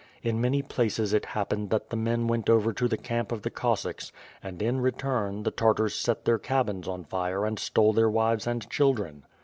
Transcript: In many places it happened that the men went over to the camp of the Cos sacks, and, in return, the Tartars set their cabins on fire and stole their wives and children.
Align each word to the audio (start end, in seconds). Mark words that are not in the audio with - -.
In 0.23 0.41
many 0.41 0.63
places 0.63 1.13
it 1.13 1.25
happened 1.37 1.69
that 1.69 1.91
the 1.91 1.95
men 1.95 2.25
went 2.25 2.49
over 2.49 2.73
to 2.73 2.87
the 2.87 2.97
camp 2.97 3.31
of 3.31 3.43
the 3.43 3.51
Cos 3.51 3.81
sacks, 3.81 4.11
and, 4.41 4.59
in 4.59 4.81
return, 4.81 5.43
the 5.43 5.51
Tartars 5.51 5.93
set 5.93 6.25
their 6.25 6.39
cabins 6.39 6.87
on 6.87 7.03
fire 7.03 7.45
and 7.45 7.59
stole 7.59 7.93
their 7.93 8.09
wives 8.09 8.47
and 8.47 8.67
children. 8.67 9.27